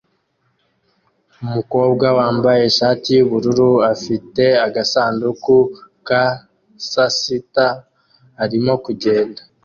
[1.43, 5.55] Umukobwa wambaye ishati yubururu afite agasanduku
[6.07, 6.23] ka
[6.91, 7.67] sasita
[8.43, 9.41] arimo kugenda